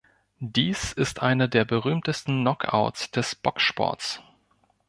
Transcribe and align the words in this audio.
Dies 0.39 0.93
ist 0.93 1.21
einer 1.21 1.47
der 1.47 1.63
berühmtesten 1.63 2.39
Knockouts 2.41 3.11
des 3.11 3.35
Boxsports. 3.35 4.23